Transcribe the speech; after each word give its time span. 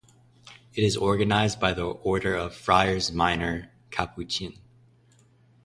It 0.73 0.83
is 0.83 0.97
organized 0.97 1.59
by 1.59 1.73
the 1.73 1.85
Order 1.85 2.33
of 2.33 2.55
Friars 2.55 3.11
Minor 3.11 3.69
Capuchin. 3.91 4.57